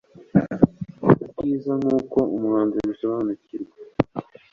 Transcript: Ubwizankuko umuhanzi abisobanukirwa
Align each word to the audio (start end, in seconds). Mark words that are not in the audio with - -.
Ubwizankuko 1.37 2.19
umuhanzi 2.35 2.77
abisobanukirwa 2.83 3.77